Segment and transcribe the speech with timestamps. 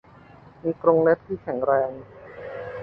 [0.63, 1.91] มีกรงเล็บที่แข็งแรง